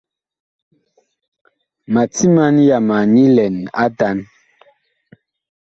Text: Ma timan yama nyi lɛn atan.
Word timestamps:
Ma 1.91 2.01
timan 2.13 2.55
yama 2.69 2.97
nyi 3.13 3.25
lɛn 3.35 3.55
atan. 3.83 4.17